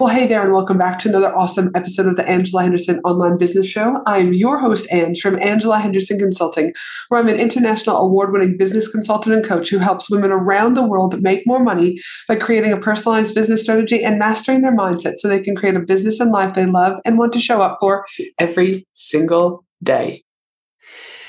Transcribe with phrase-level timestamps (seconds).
[0.00, 3.38] Well, hey there, and welcome back to another awesome episode of the Angela Henderson Online
[3.38, 4.02] Business Show.
[4.06, 6.72] I'm your host, Ange, from Angela Henderson Consulting,
[7.08, 10.82] where I'm an international award winning business consultant and coach who helps women around the
[10.82, 15.28] world make more money by creating a personalized business strategy and mastering their mindset so
[15.28, 18.04] they can create a business and life they love and want to show up for
[18.40, 20.24] every single day.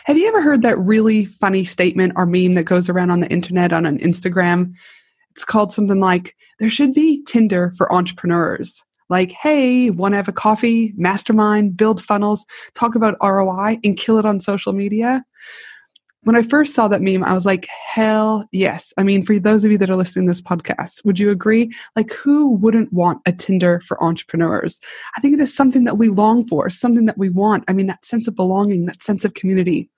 [0.05, 3.29] Have you ever heard that really funny statement or meme that goes around on the
[3.29, 4.73] internet on an Instagram?
[5.35, 8.83] It's called something like, there should be Tinder for entrepreneurs.
[9.09, 14.17] Like, hey, want to have a coffee, mastermind, build funnels, talk about ROI, and kill
[14.17, 15.23] it on social media?
[16.23, 18.93] When I first saw that meme, I was like, hell yes.
[18.97, 21.71] I mean, for those of you that are listening to this podcast, would you agree?
[21.95, 24.79] Like, who wouldn't want a Tinder for entrepreneurs?
[25.15, 27.63] I think it is something that we long for, something that we want.
[27.67, 29.91] I mean, that sense of belonging, that sense of community.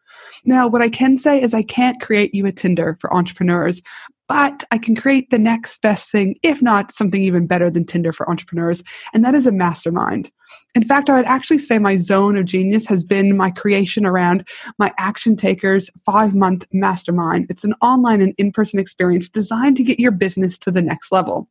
[0.44, 3.82] Now, what I can say is I can't create you a Tinder for entrepreneurs,
[4.28, 8.12] but I can create the next best thing, if not something even better than Tinder
[8.12, 8.84] for entrepreneurs,
[9.14, 10.32] and that is a mastermind.
[10.76, 14.48] In fact, I would actually say my zone of genius has been my creation around
[14.78, 17.48] my Action Takers five month mastermind.
[17.50, 21.12] It's an online and in person experience designed to get your business to the next
[21.12, 21.50] level.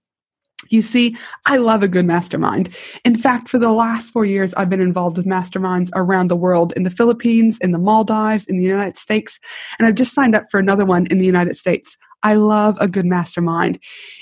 [0.68, 2.74] You see, I love a good mastermind.
[3.04, 6.72] In fact, for the last four years, I've been involved with masterminds around the world
[6.74, 9.38] in the Philippines, in the Maldives, in the United States,
[9.78, 11.96] and I've just signed up for another one in the United States.
[12.22, 13.78] I love a good mastermind.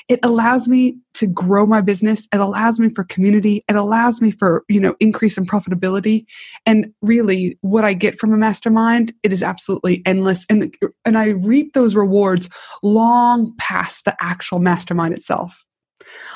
[0.09, 2.29] It allows me to grow my business.
[2.33, 3.63] It allows me for community.
[3.69, 6.27] It allows me for, you know, increase in profitability.
[6.67, 10.45] And really what I get from a mastermind, it is absolutely endless.
[10.51, 10.75] And,
[11.05, 12.49] and I reap those rewards
[12.83, 15.64] long past the actual mastermind itself.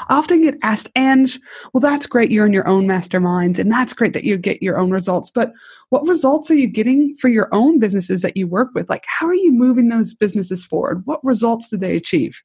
[0.08, 1.38] I often get asked, Ange,
[1.72, 2.30] well, that's great.
[2.30, 5.30] You're in your own masterminds, and that's great that you get your own results.
[5.30, 5.52] But
[5.90, 8.88] what results are you getting for your own businesses that you work with?
[8.88, 11.02] Like, how are you moving those businesses forward?
[11.06, 12.40] What results do they achieve?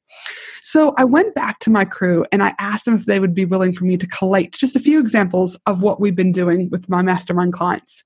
[0.62, 3.44] So I went back to my crew and I asked them if they would be
[3.44, 6.88] willing for me to collate just a few examples of what we've been doing with
[6.88, 8.04] my mastermind clients.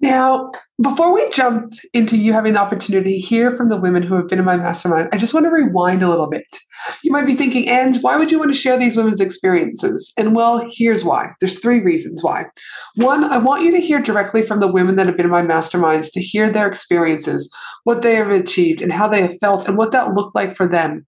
[0.00, 4.14] Now, before we jump into you having the opportunity to hear from the women who
[4.14, 6.46] have been in my mastermind, I just want to rewind a little bit.
[7.02, 10.12] You might be thinking, and why would you want to share these women's experiences?
[10.16, 11.30] And well, here's why.
[11.40, 12.44] There's three reasons why.
[12.94, 15.42] One, I want you to hear directly from the women that have been in my
[15.42, 19.76] masterminds to hear their experiences, what they have achieved, and how they have felt, and
[19.76, 21.04] what that looked like for them.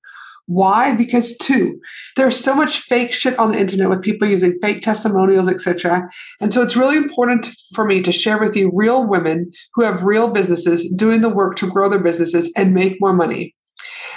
[0.50, 0.97] Why?
[0.97, 1.81] Because two,
[2.16, 6.09] there's so much fake shit on the internet with people using fake testimonials, etc.
[6.41, 10.03] And so it's really important for me to share with you real women who have
[10.03, 13.55] real businesses doing the work to grow their businesses and make more money.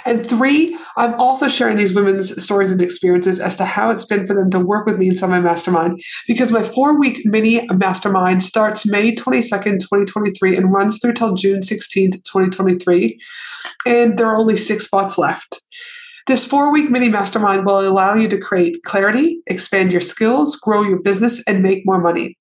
[0.04, 4.26] And three, I'm also sharing these women's stories and experiences as to how it's been
[4.26, 6.02] for them to work with me inside my mastermind.
[6.26, 11.60] Because my four week mini mastermind starts May 22nd, 2023, and runs through till June
[11.60, 13.20] 16th, 2023.
[13.86, 15.60] And there are only six spots left.
[16.26, 20.82] This four week mini mastermind will allow you to create clarity, expand your skills, grow
[20.82, 22.38] your business, and make more money.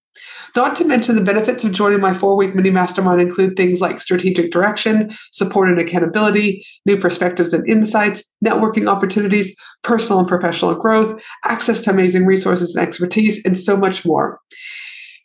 [0.56, 4.00] Not to mention the benefits of joining my four week mini mastermind include things like
[4.00, 11.22] strategic direction, support and accountability, new perspectives and insights, networking opportunities, personal and professional growth,
[11.44, 14.40] access to amazing resources and expertise, and so much more.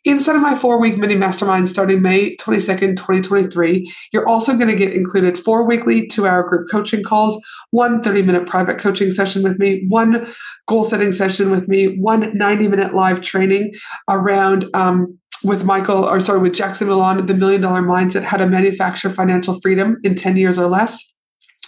[0.05, 4.75] Inside of my four week mini mastermind starting May 22nd, 2023, you're also going to
[4.75, 9.43] get included four weekly two hour group coaching calls, one 30 minute private coaching session
[9.43, 10.25] with me, one
[10.67, 13.73] goal setting session with me, one 90 minute live training
[14.07, 18.47] around um, with Michael, or sorry, with Jackson Milan, the million dollar mindset, how to
[18.47, 21.18] manufacture financial freedom in 10 years or less.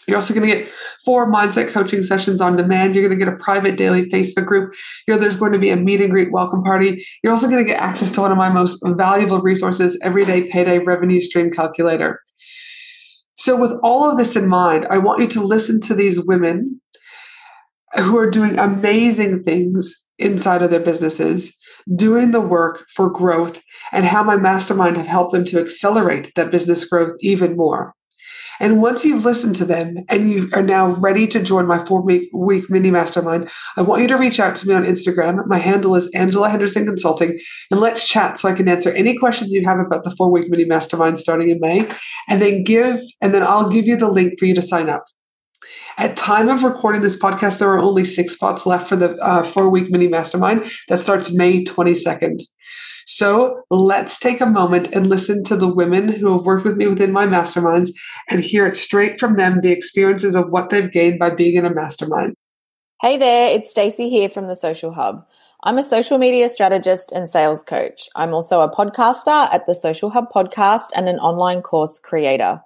[0.08, 0.72] You're also going to get
[1.06, 2.96] four mindset coaching sessions on demand.
[2.96, 4.74] You're going to get a private daily Facebook group.
[5.08, 7.06] There's going to be a meet and greet welcome party.
[7.24, 10.80] You're also going to get access to one of my most valuable resources, Everyday Payday
[10.80, 12.20] Revenue Stream Calculator.
[13.36, 16.82] So, with all of this in mind, I want you to listen to these women
[17.96, 21.58] who are doing amazing things inside of their businesses,
[21.96, 23.62] doing the work for growth,
[23.92, 27.94] and how my mastermind have helped them to accelerate that business growth even more.
[28.62, 32.04] And once you've listened to them and you are now ready to join my four
[32.04, 35.48] week, mini mastermind, I want you to reach out to me on Instagram.
[35.48, 37.40] My handle is Angela Henderson Consulting,
[37.72, 40.48] and let's chat so I can answer any questions you have about the four week
[40.48, 41.88] mini mastermind starting in May.
[42.30, 45.06] And then give, and then I'll give you the link for you to sign up.
[45.98, 49.44] At time of recording this podcast, there are only six spots left for the uh,
[49.44, 52.42] four week mini mastermind that starts May 22nd.
[53.06, 56.88] So let's take a moment and listen to the women who have worked with me
[56.88, 57.90] within my masterminds
[58.30, 61.66] and hear it straight from them the experiences of what they've gained by being in
[61.66, 62.36] a mastermind.
[63.02, 65.26] Hey there, it's Stacey here from the Social Hub.
[65.64, 68.08] I'm a social media strategist and sales coach.
[68.16, 72.62] I'm also a podcaster at the Social Hub podcast and an online course creator.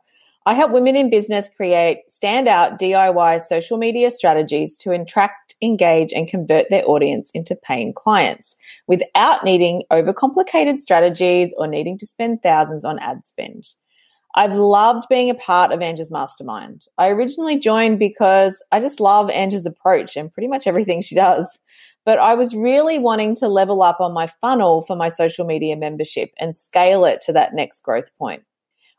[0.47, 6.27] I help women in business create standout DIY social media strategies to attract, engage, and
[6.27, 8.55] convert their audience into paying clients
[8.85, 13.73] without needing overcomplicated strategies or needing to spend thousands on ad spend.
[14.35, 16.85] I've loved being a part of Angie's mastermind.
[16.99, 21.57] I originally joined because I just love Angie's approach and pretty much everything she does.
[22.05, 25.75] But I was really wanting to level up on my funnel for my social media
[25.75, 28.43] membership and scale it to that next growth point.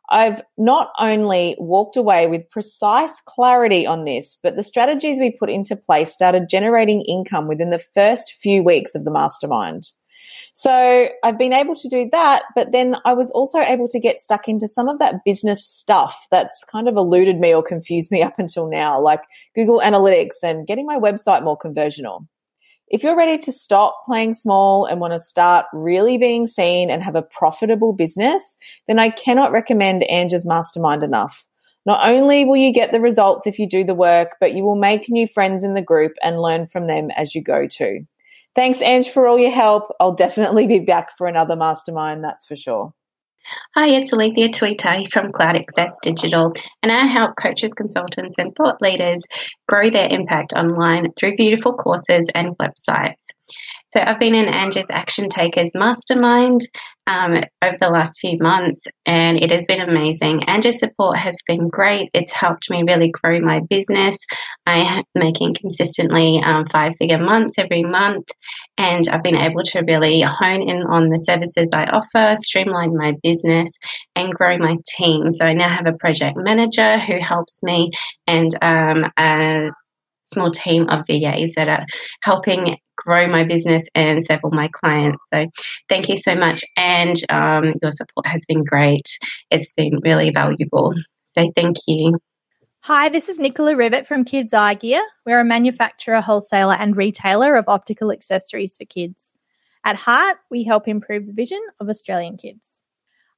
[0.08, 5.50] I've not only walked away with precise clarity on this, but the strategies we put
[5.50, 9.90] into place started generating income within the first few weeks of the mastermind.
[10.54, 14.20] So I've been able to do that, but then I was also able to get
[14.20, 18.22] stuck into some of that business stuff that's kind of eluded me or confused me
[18.22, 19.20] up until now, like
[19.54, 22.26] Google Analytics and getting my website more conversional.
[22.88, 27.02] If you're ready to stop playing small and want to start really being seen and
[27.02, 28.56] have a profitable business,
[28.86, 31.48] then I cannot recommend Angie's Mastermind enough.
[31.84, 34.76] Not only will you get the results if you do the work, but you will
[34.76, 38.06] make new friends in the group and learn from them as you go too.
[38.54, 39.92] Thanks, Ange, for all your help.
[39.98, 42.94] I'll definitely be back for another mastermind, that's for sure.
[43.76, 46.52] Hi, it's Alethea Tuitai from Cloud Access Digital,
[46.82, 49.24] and I help coaches, consultants, and thought leaders
[49.68, 53.24] grow their impact online through beautiful courses and websites.
[53.96, 56.60] So I've been in Angie's Action Takers Mastermind
[57.06, 57.32] um,
[57.62, 60.44] over the last few months, and it has been amazing.
[60.44, 62.10] Angie's support has been great.
[62.12, 64.18] It's helped me really grow my business.
[64.66, 68.28] I am making consistently um, five figure months every month,
[68.76, 73.14] and I've been able to really hone in on the services I offer, streamline my
[73.22, 73.78] business,
[74.14, 75.30] and grow my team.
[75.30, 77.92] So I now have a project manager who helps me,
[78.26, 79.70] and um, a
[80.26, 81.86] small team of VAs that are
[82.22, 85.26] helping grow my business and several my clients.
[85.32, 85.46] So
[85.88, 86.64] thank you so much.
[86.76, 89.18] And um, your support has been great.
[89.50, 90.94] It's been really valuable.
[91.36, 92.18] So thank you.
[92.80, 95.02] Hi, this is Nicola Rivet from Kids Eye Gear.
[95.24, 99.32] We're a manufacturer, wholesaler, and retailer of optical accessories for kids.
[99.84, 102.80] At heart, we help improve the vision of Australian kids.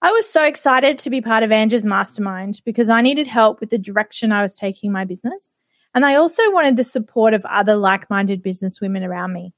[0.00, 3.70] I was so excited to be part of Angie's mastermind because I needed help with
[3.70, 5.54] the direction I was taking my business
[5.94, 9.52] and I also wanted the support of other like minded businesswomen around me.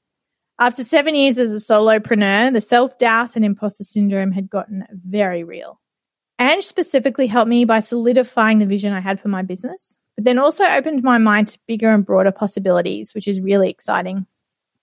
[0.59, 5.43] After seven years as a solopreneur, the self doubt and imposter syndrome had gotten very
[5.43, 5.79] real.
[6.39, 10.39] Ange specifically helped me by solidifying the vision I had for my business, but then
[10.39, 14.25] also opened my mind to bigger and broader possibilities, which is really exciting.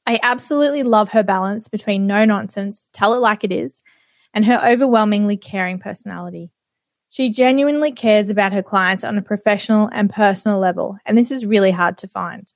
[0.06, 3.82] I absolutely love her balance between no nonsense, tell it like it is,
[4.32, 6.50] and her overwhelmingly caring personality.
[7.10, 11.46] She genuinely cares about her clients on a professional and personal level, and this is
[11.46, 12.52] really hard to find.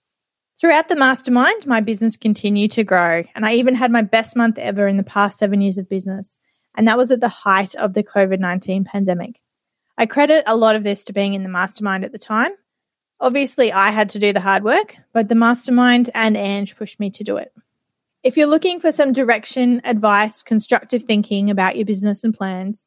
[0.60, 4.58] Throughout the mastermind, my business continued to grow, and I even had my best month
[4.58, 6.38] ever in the past seven years of business,
[6.76, 9.40] and that was at the height of the COVID 19 pandemic.
[9.96, 12.52] I credit a lot of this to being in the mastermind at the time.
[13.20, 17.10] Obviously, I had to do the hard work, but the mastermind and Ange pushed me
[17.10, 17.52] to do it.
[18.22, 22.86] If you're looking for some direction, advice, constructive thinking about your business and plans,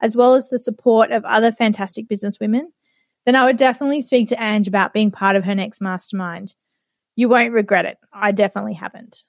[0.00, 2.66] as well as the support of other fantastic businesswomen,
[3.26, 6.54] then I would definitely speak to Ange about being part of her next mastermind.
[7.16, 7.98] You won't regret it.
[8.12, 9.24] I definitely haven't.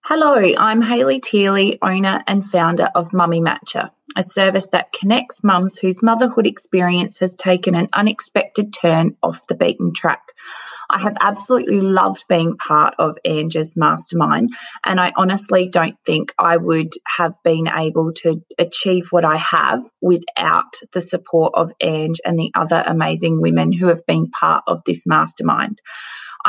[0.00, 5.76] Hello, I'm Hayley Teely, owner and founder of Mummy Matcher, a service that connects mums
[5.76, 10.22] whose motherhood experience has taken an unexpected turn off the beaten track.
[10.90, 14.50] I have absolutely loved being part of Ange's mastermind,
[14.84, 19.82] and I honestly don't think I would have been able to achieve what I have
[20.00, 24.82] without the support of Ange and the other amazing women who have been part of
[24.86, 25.80] this mastermind.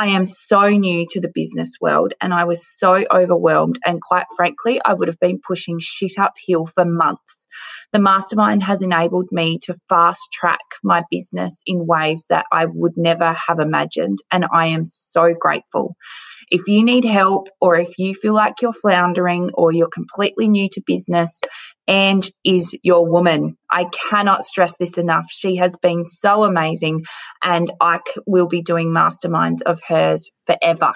[0.00, 3.78] I am so new to the business world and I was so overwhelmed.
[3.84, 7.46] And quite frankly, I would have been pushing shit uphill for months.
[7.92, 12.96] The mastermind has enabled me to fast track my business in ways that I would
[12.96, 14.16] never have imagined.
[14.32, 15.96] And I am so grateful.
[16.50, 20.68] If you need help or if you feel like you're floundering or you're completely new
[20.70, 21.40] to business,
[21.90, 23.56] and is your woman.
[23.68, 25.26] I cannot stress this enough.
[25.30, 27.04] She has been so amazing,
[27.42, 30.92] and I will be doing masterminds of hers forever.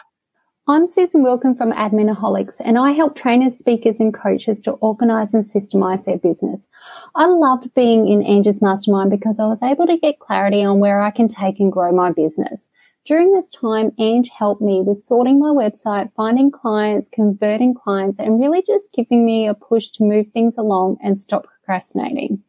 [0.67, 5.45] I'm Susan Wilkin from Adminaholics, and I help trainers, speakers, and coaches to organize and
[5.45, 6.67] systemize their business.
[7.15, 11.03] I loved being in Ange's mastermind because I was able to get clarity on where
[11.03, 12.71] I can take and grow my business.
[13.05, 18.41] During this time, Ange helped me with sorting my website, finding clients, converting clients, and
[18.41, 22.43] really just giving me a push to move things along and stop procrastinating.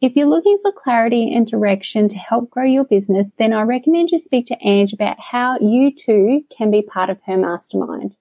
[0.00, 4.08] If you're looking for clarity and direction to help grow your business, then I recommend
[4.10, 8.16] you speak to Ange about how you too can be part of her mastermind.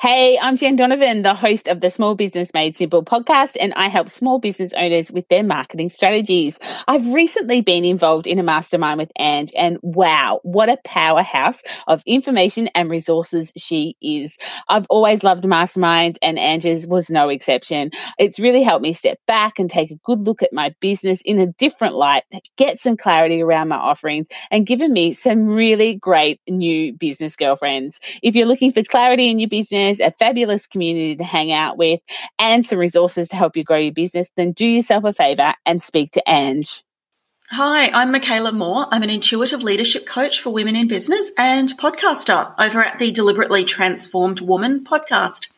[0.00, 3.88] Hey, I'm Jen Donovan, the host of the Small Business Made Simple podcast, and I
[3.88, 6.58] help small business owners with their marketing strategies.
[6.86, 12.02] I've recently been involved in a mastermind with Ange, and wow, what a powerhouse of
[12.06, 14.38] information and resources she is.
[14.70, 17.90] I've always loved masterminds, and Ange's was no exception.
[18.18, 21.38] It's really helped me step back and take a good look at my business in
[21.38, 22.22] a different light,
[22.56, 28.00] get some clarity around my offerings, and given me some really great new business girlfriends.
[28.22, 31.76] If you're looking for clarity in your business, business, a fabulous community to hang out
[31.76, 32.00] with,
[32.38, 35.82] and some resources to help you grow your business, then do yourself a favor and
[35.82, 36.84] speak to Ange.
[37.50, 38.86] Hi, I'm Michaela Moore.
[38.90, 43.64] I'm an intuitive leadership coach for women in business and podcaster over at the Deliberately
[43.64, 45.48] Transformed Woman podcast.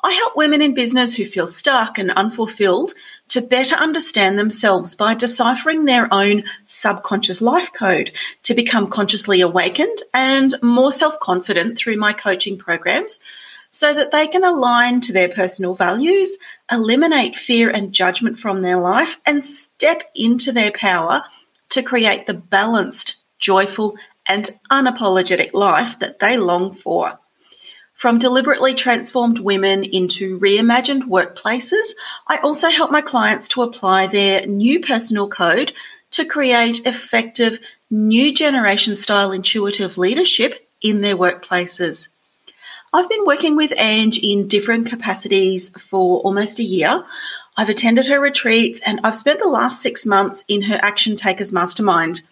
[0.00, 2.94] I help women in business who feel stuck and unfulfilled
[3.28, 8.12] to better understand themselves by deciphering their own subconscious life code
[8.44, 13.18] to become consciously awakened and more self confident through my coaching programs
[13.72, 16.36] so that they can align to their personal values,
[16.70, 21.22] eliminate fear and judgment from their life, and step into their power
[21.70, 27.18] to create the balanced, joyful, and unapologetic life that they long for.
[27.98, 31.94] From deliberately transformed women into reimagined workplaces,
[32.28, 35.72] I also help my clients to apply their new personal code
[36.12, 37.58] to create effective
[37.90, 42.06] new generation style intuitive leadership in their workplaces.
[42.92, 47.02] I've been working with Ange in different capacities for almost a year.
[47.56, 51.52] I've attended her retreats and I've spent the last six months in her Action Takers
[51.52, 52.22] Mastermind.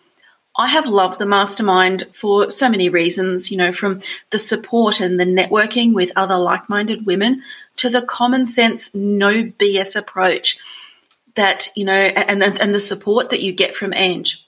[0.58, 5.20] I have loved the mastermind for so many reasons, you know, from the support and
[5.20, 7.42] the networking with other like minded women
[7.76, 10.58] to the common sense, no BS approach
[11.34, 14.42] that, you know, and, and the support that you get from Ange.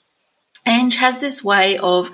[0.65, 2.09] Ange has this way of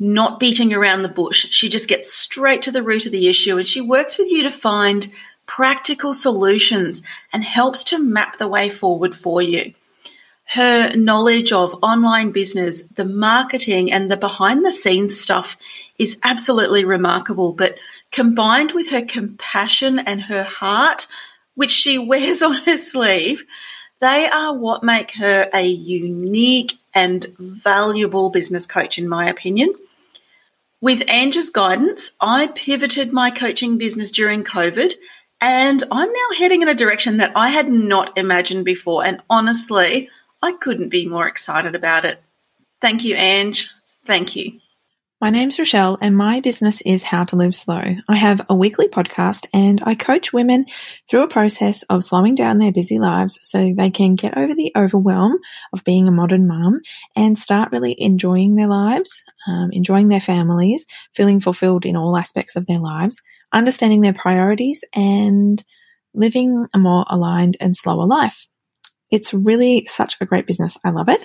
[0.00, 1.46] not beating around the bush.
[1.50, 4.44] She just gets straight to the root of the issue and she works with you
[4.44, 5.08] to find
[5.46, 7.02] practical solutions
[7.32, 9.72] and helps to map the way forward for you
[10.48, 15.56] her knowledge of online business, the marketing, and the behind the scenes stuff
[15.98, 17.52] is absolutely remarkable.
[17.52, 17.78] But
[18.12, 21.06] combined with her compassion and her heart,
[21.54, 23.44] which she wears on her sleeve,
[24.00, 29.74] they are what make her a unique and valuable business coach, in my opinion.
[30.80, 34.94] With Ange's guidance, I pivoted my coaching business during COVID
[35.40, 39.04] and I'm now heading in a direction that I had not imagined before.
[39.04, 40.08] And honestly,
[40.42, 42.22] I couldn't be more excited about it.
[42.80, 43.68] Thank you, Ange.
[44.06, 44.60] Thank you.
[45.20, 47.82] My name's Rochelle and my business is How to Live Slow.
[48.08, 50.66] I have a weekly podcast and I coach women
[51.10, 54.70] through a process of slowing down their busy lives so they can get over the
[54.76, 55.38] overwhelm
[55.72, 56.82] of being a modern mum
[57.16, 62.54] and start really enjoying their lives, um, enjoying their families, feeling fulfilled in all aspects
[62.54, 63.20] of their lives,
[63.52, 65.64] understanding their priorities and
[66.14, 68.46] living a more aligned and slower life.
[69.10, 70.76] It's really such a great business.
[70.84, 71.22] I love it.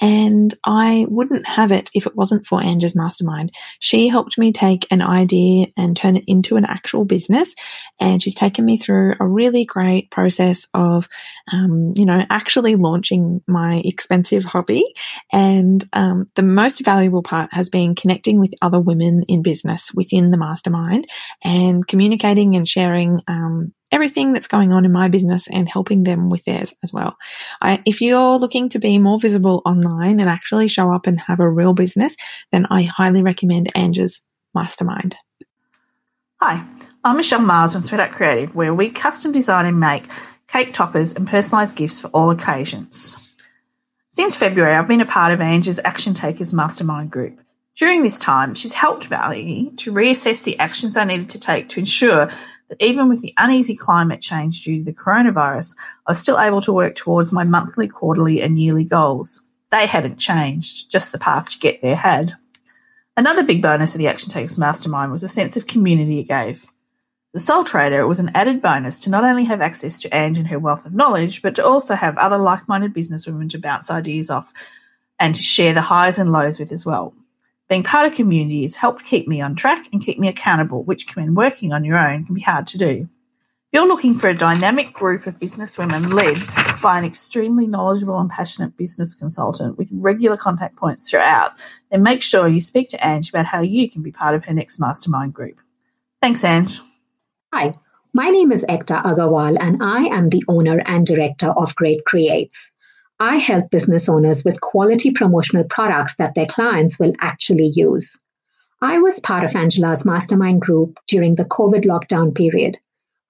[0.00, 3.52] And I wouldn't have it if it wasn't for Ange's mastermind.
[3.78, 7.54] She helped me take an idea and turn it into an actual business.
[8.00, 11.08] And she's taken me through a really great process of,
[11.52, 14.84] um, you know, actually launching my expensive hobby.
[15.32, 20.30] And um, the most valuable part has been connecting with other women in business within
[20.30, 21.06] the mastermind
[21.44, 26.30] and communicating and sharing um, everything that's going on in my business and helping them
[26.30, 27.16] with theirs as well.
[27.60, 31.40] I, if you're looking to be more visible online and actually show up and have
[31.40, 32.16] a real business,
[32.52, 34.22] then I highly recommend Ange's
[34.54, 35.16] Mastermind.
[36.40, 36.64] Hi,
[37.04, 40.04] I'm Michelle Miles from Sweat Creative, where we custom design and make
[40.48, 43.36] cake toppers and personalised gifts for all occasions.
[44.10, 47.40] Since February, I've been a part of Ange's Action Takers Mastermind group.
[47.76, 51.80] During this time, she's helped me to reassess the actions I needed to take to
[51.80, 52.28] ensure
[52.70, 56.62] that even with the uneasy climate change due to the coronavirus, I was still able
[56.62, 59.42] to work towards my monthly, quarterly, and yearly goals.
[59.70, 62.36] They hadn't changed, just the path to get there had.
[63.16, 66.64] Another big bonus of the Action Takers Mastermind was the sense of community it gave.
[67.34, 70.16] As a sole trader, it was an added bonus to not only have access to
[70.16, 73.58] Ange and her wealth of knowledge, but to also have other like minded businesswomen to
[73.58, 74.52] bounce ideas off
[75.18, 77.14] and to share the highs and lows with as well.
[77.70, 81.14] Being part of community has helped keep me on track and keep me accountable, which,
[81.14, 83.08] when working on your own, can be hard to do.
[83.72, 86.36] If you're looking for a dynamic group of businesswomen led
[86.82, 91.52] by an extremely knowledgeable and passionate business consultant with regular contact points throughout,
[91.92, 94.52] then make sure you speak to Ange about how you can be part of her
[94.52, 95.60] next mastermind group.
[96.20, 96.80] Thanks, Ange.
[97.54, 97.74] Hi,
[98.12, 102.72] my name is Ekta Agarwal, and I am the owner and director of Great Creates.
[103.22, 108.18] I help business owners with quality promotional products that their clients will actually use.
[108.80, 112.78] I was part of Angela's mastermind group during the COVID lockdown period.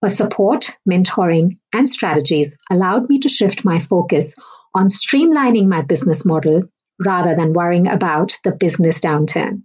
[0.00, 4.36] Her support, mentoring, and strategies allowed me to shift my focus
[4.74, 6.62] on streamlining my business model
[7.04, 9.64] rather than worrying about the business downturn.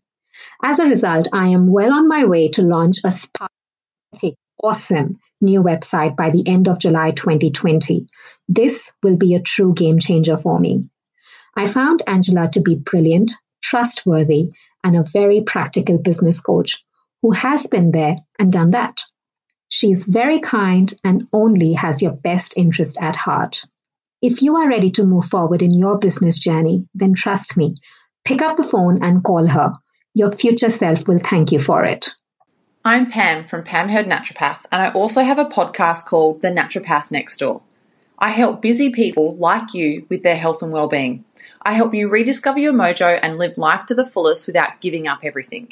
[0.63, 3.11] As a result, I am well on my way to launch a
[4.61, 8.07] awesome new website by the end of July 2020.
[8.47, 10.89] This will be a true game changer for me.
[11.55, 13.31] I found Angela to be brilliant,
[13.61, 14.51] trustworthy,
[14.83, 16.83] and a very practical business coach
[17.21, 19.01] who has been there and done that.
[19.69, 23.63] She's very kind and only has your best interest at heart.
[24.21, 27.75] If you are ready to move forward in your business journey, then trust me,
[28.25, 29.73] pick up the phone and call her.
[30.13, 32.09] Your future self will thank you for it.
[32.87, 37.09] I'm Pam from Pam Heard Naturopath, and I also have a podcast called The Naturopath
[37.09, 37.63] Next Door.
[38.19, 41.25] I help busy people like you with their health and well-being.
[41.63, 45.21] I help you rediscover your mojo and live life to the fullest without giving up
[45.23, 45.71] everything.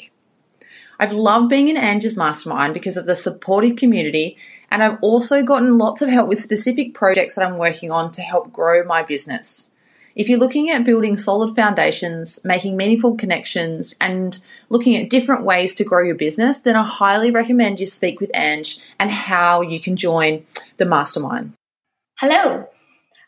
[0.98, 4.36] I've loved being in Angie's mastermind because of the supportive community,
[4.68, 8.22] and I've also gotten lots of help with specific projects that I'm working on to
[8.22, 9.73] help grow my business.
[10.16, 15.74] If you're looking at building solid foundations, making meaningful connections, and looking at different ways
[15.74, 19.80] to grow your business, then I highly recommend you speak with Ange and how you
[19.80, 20.46] can join
[20.76, 21.54] the mastermind.
[22.20, 22.68] Hello,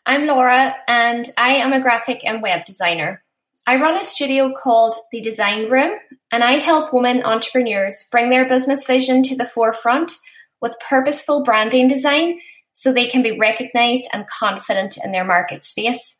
[0.05, 3.21] I'm Laura, and I am a graphic and web designer.
[3.65, 5.91] I run a studio called The Design Room,
[6.31, 10.13] and I help women entrepreneurs bring their business vision to the forefront
[10.61, 12.39] with purposeful branding design
[12.71, 16.17] so they can be recognized and confident in their market space.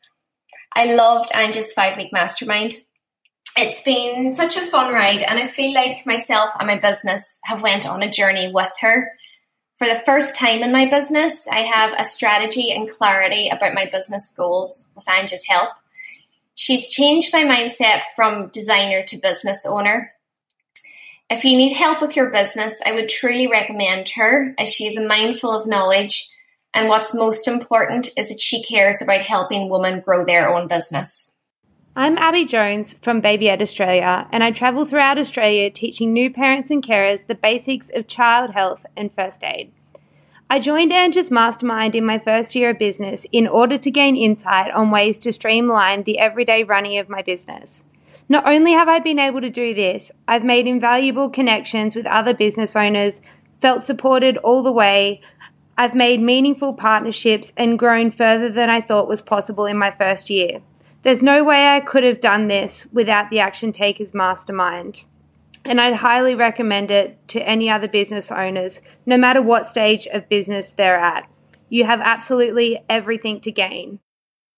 [0.72, 2.74] I loved Angie's five week mastermind.
[3.56, 7.62] It's been such a fun ride, and I feel like myself and my business have
[7.62, 9.10] went on a journey with her.
[9.78, 13.88] For the first time in my business, I have a strategy and clarity about my
[13.90, 15.70] business goals with Angie's help.
[16.54, 20.12] She's changed my mindset from designer to business owner.
[21.30, 24.96] If you need help with your business, I would truly recommend her as she is
[24.96, 26.28] a mindful of knowledge
[26.74, 31.34] and what's most important is that she cares about helping women grow their own business.
[31.96, 36.70] I'm Abby Jones from Baby Ed Australia, and I travel throughout Australia teaching new parents
[36.70, 39.72] and carers the basics of child health and first aid.
[40.50, 44.70] I joined Ange's mastermind in my first year of business in order to gain insight
[44.72, 47.84] on ways to streamline the everyday running of my business.
[48.28, 52.32] Not only have I been able to do this, I've made invaluable connections with other
[52.32, 53.20] business owners,
[53.60, 55.20] felt supported all the way,
[55.78, 60.28] I've made meaningful partnerships and grown further than I thought was possible in my first
[60.28, 60.60] year.
[61.04, 65.04] There's no way I could have done this without the Action Takers Mastermind.
[65.64, 70.28] And I'd highly recommend it to any other business owners, no matter what stage of
[70.28, 71.30] business they're at.
[71.68, 74.00] You have absolutely everything to gain.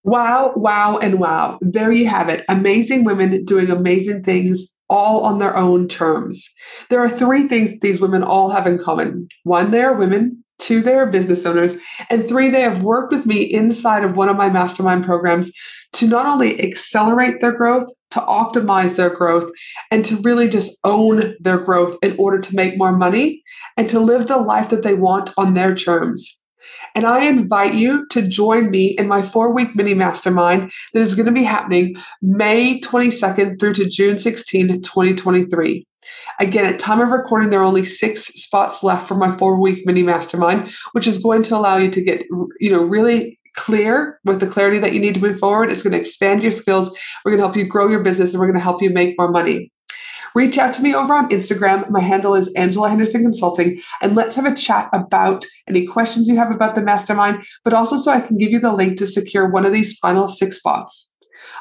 [0.05, 1.59] Wow, wow, and wow.
[1.61, 2.47] There you have it.
[2.49, 6.49] Amazing women doing amazing things all on their own terms.
[6.89, 9.29] There are three things these women all have in common.
[9.45, 10.43] One, they are women.
[10.61, 11.77] Two, they are business owners.
[12.11, 15.53] And three, they have worked with me inside of one of my mastermind programs
[15.95, 19.51] to not only accelerate their growth, to optimize their growth,
[19.91, 23.43] and to really just own their growth in order to make more money
[23.77, 26.37] and to live the life that they want on their terms.
[26.95, 31.15] And I invite you to join me in my four week mini mastermind that is
[31.15, 35.87] going to be happening May 22nd through to June 16, 2023.
[36.41, 39.85] Again, at time of recording, there are only six spots left for my four week
[39.85, 42.25] mini mastermind, which is going to allow you to get,
[42.59, 45.71] you know, really clear with the clarity that you need to move forward.
[45.71, 46.99] It's going to expand your skills.
[47.25, 49.17] We're going to help you grow your business and we're going to help you make
[49.19, 49.71] more money.
[50.35, 51.91] Reach out to me over on Instagram.
[51.91, 56.37] My handle is Angela Henderson Consulting, and let's have a chat about any questions you
[56.37, 59.51] have about the mastermind, but also so I can give you the link to secure
[59.51, 61.10] one of these final six spots.